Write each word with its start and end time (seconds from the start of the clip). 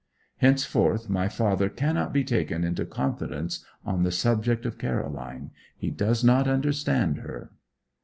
Henceforth 0.37 1.09
my 1.09 1.29
father 1.29 1.69
cannot 1.69 2.11
be 2.11 2.23
taken 2.23 2.63
into 2.63 2.87
confidence 2.87 3.63
on 3.85 4.01
the 4.01 4.11
subject 4.11 4.65
of 4.65 4.79
Caroline. 4.79 5.51
He 5.77 5.91
does 5.91 6.23
not 6.23 6.47
understand 6.47 7.17
her. 7.19 7.51